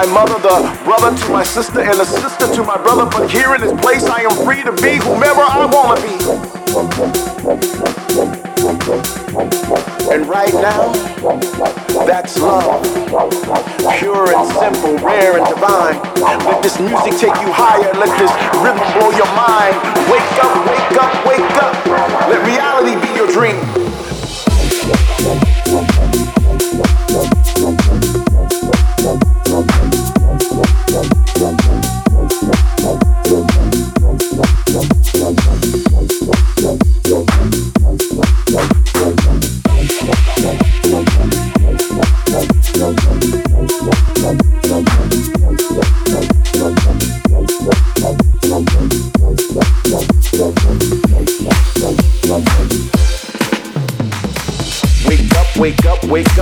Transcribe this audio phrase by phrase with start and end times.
[0.00, 3.04] my mother, the brother to my sister, and the sister to my brother.
[3.04, 6.16] But here in this place, I am free to be whomever I want to be.
[10.10, 10.92] And right now,
[12.06, 12.80] that's love.
[13.98, 16.00] Pure and simple, rare and divine.
[16.48, 17.92] Let this music take you higher.
[17.92, 18.32] Let this
[18.64, 19.76] rhythm blow your mind.
[20.08, 20.89] Wake up, wake up,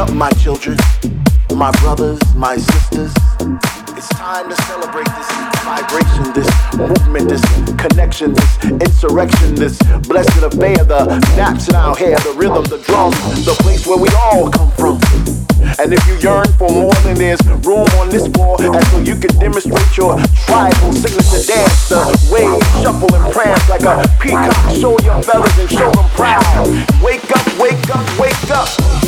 [0.06, 0.76] my children,
[1.56, 3.12] my brothers, my sisters.
[3.96, 5.28] It's time to celebrate this
[5.64, 7.42] vibration, this movement, this
[7.74, 13.16] connection, this insurrection, this blessed affair, the naps in our hair, the rhythm, the drums,
[13.44, 15.00] the place where we all come from.
[15.80, 19.16] And if you yearn for more, then there's room on this floor, and so you
[19.16, 21.88] can demonstrate your tribal signature dance.
[21.88, 24.54] The wave, shuffle, and prance like a peacock.
[24.78, 26.44] Show your fellas and show them proud.
[27.02, 29.07] Wake up, wake up, wake up.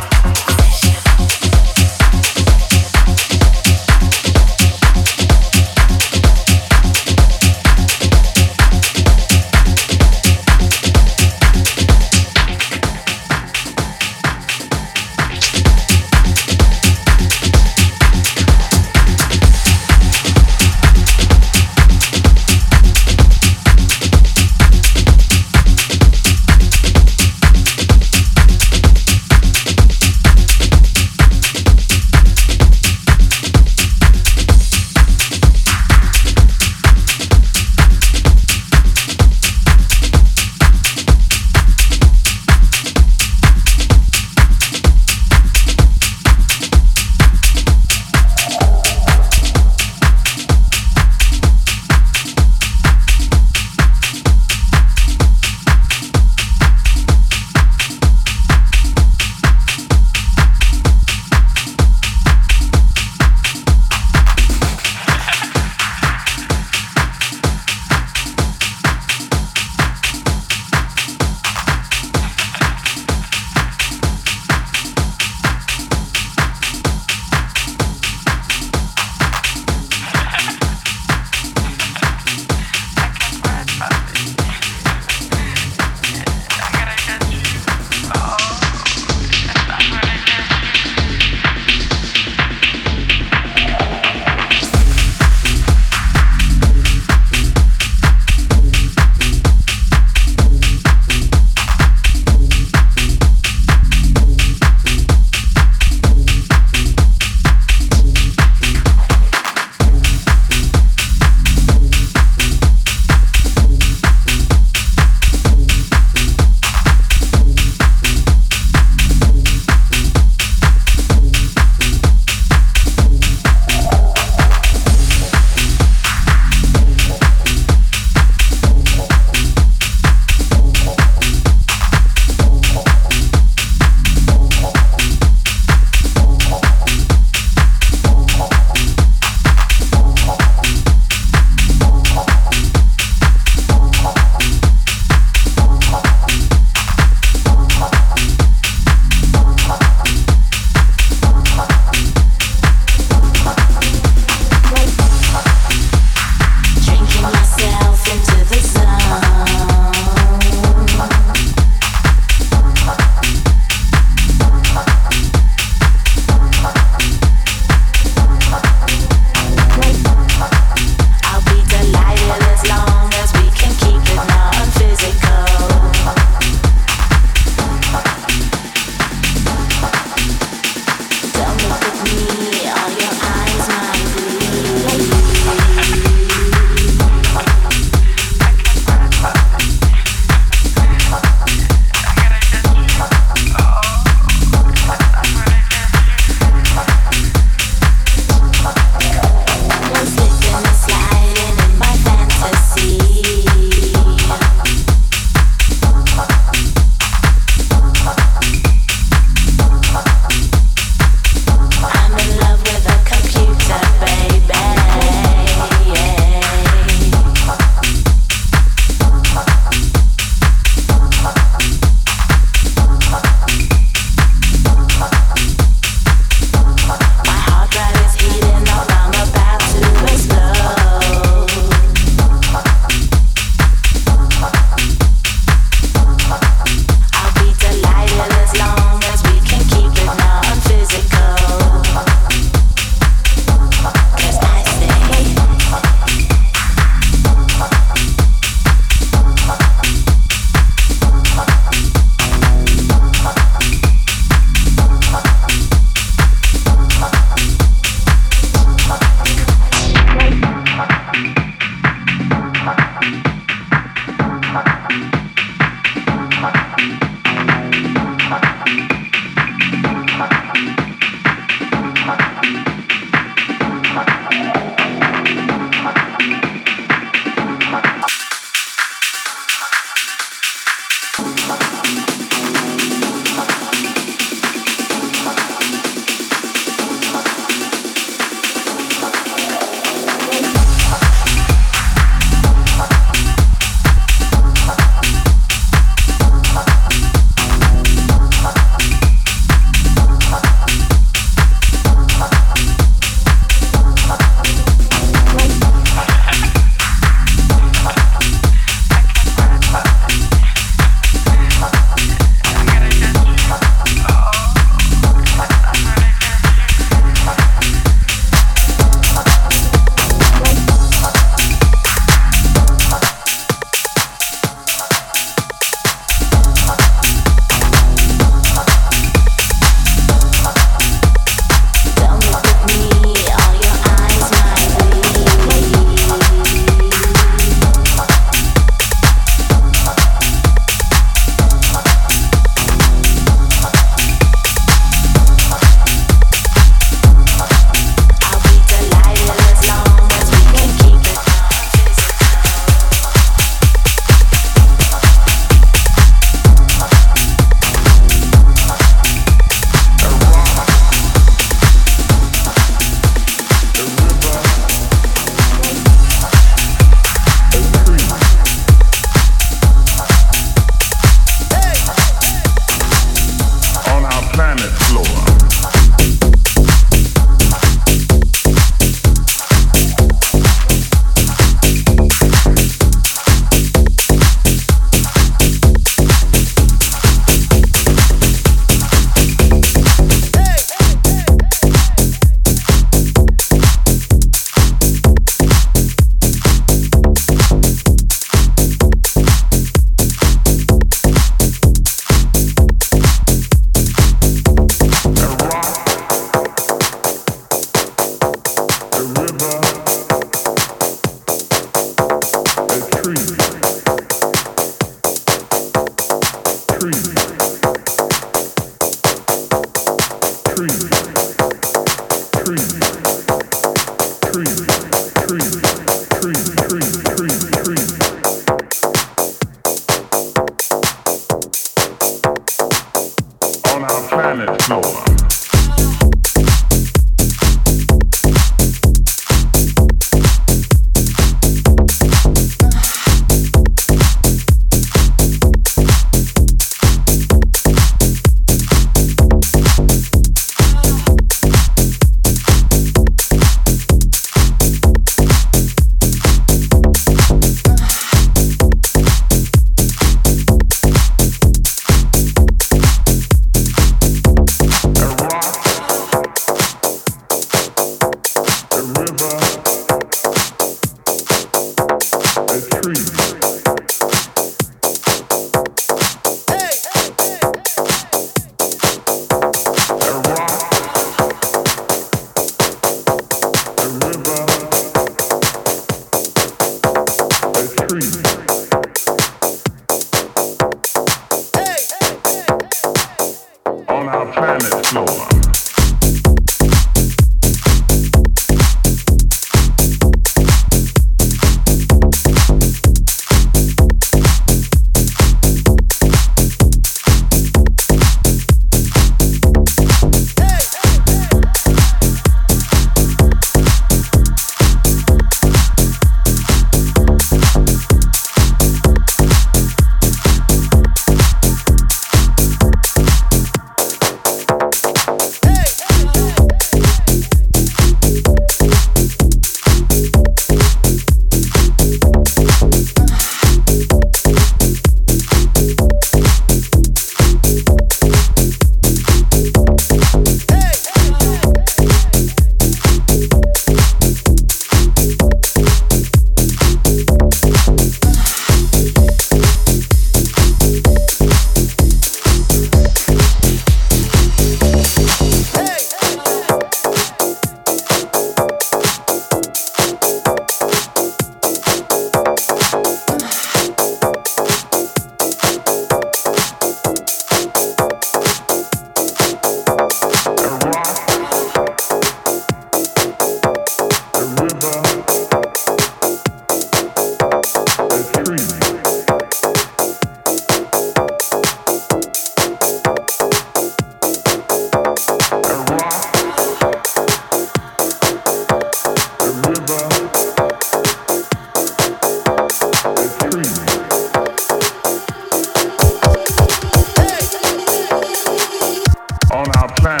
[599.41, 600.00] on our planet.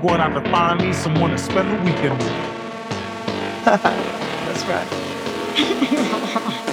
[0.00, 2.32] Going out to find me someone to spend the weekend with.
[3.64, 4.88] That's right.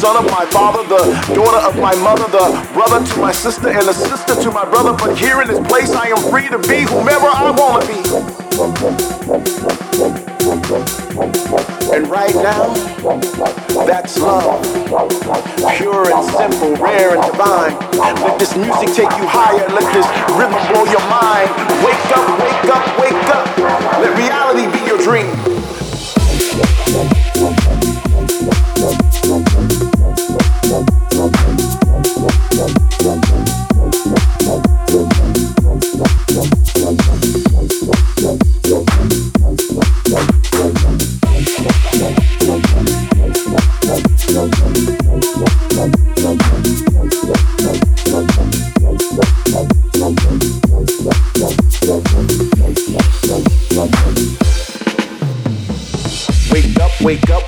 [0.00, 3.86] son of my father, the daughter of my mother, the brother to my sister, and
[3.86, 4.94] the sister to my brother.
[4.94, 8.00] But here in this place, I am free to be whomever I want to be.
[11.92, 12.72] And right now,
[13.84, 14.64] that's love.
[15.76, 17.76] Pure and simple, rare and divine.
[18.24, 19.68] Let this music take you higher.
[19.68, 21.52] Let this rhythm blow your mind.
[21.84, 23.39] Wake up, wake up, wake up.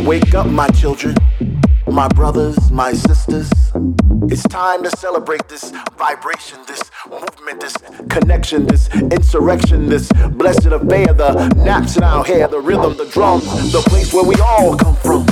[0.04, 1.14] Wake up, my children,
[1.86, 3.50] my brothers, my sisters.
[4.24, 7.76] It's time to celebrate this vibration, this movement, this
[8.08, 13.44] connection, this insurrection, this blessed affair, the naps in our hair, the rhythm, the drums,
[13.72, 15.26] the place where we all come from.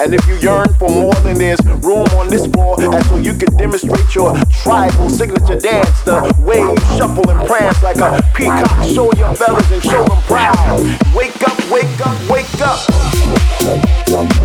[0.00, 3.34] And if you yearn for more than there's room on this floor, and so you
[3.34, 8.84] can demonstrate your tribal signature dance, the way you shuffle and prance like a peacock,
[8.84, 10.80] show your feathers and show them proud.
[11.16, 14.37] Wake up, wake up, wake up.